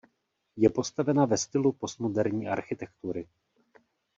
Je 0.55 0.69
postavena 0.69 1.25
ve 1.25 1.37
stylu 1.37 1.71
postmoderní 1.71 2.47
architektury. 2.47 3.27